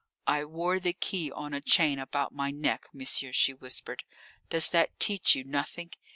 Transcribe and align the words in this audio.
"I 0.25 0.45
wore 0.45 0.79
the 0.79 0.93
key 0.93 1.31
on 1.31 1.53
a 1.53 1.61
chain 1.61 1.99
about 1.99 2.33
my 2.33 2.49
neck, 2.49 2.87
monsieur," 2.91 3.31
she 3.31 3.53
whispered. 3.53 4.03
"Does 4.49 4.67
that 4.69 4.99
teach 4.99 5.35
you 5.35 5.43
nothing? 5.43 5.91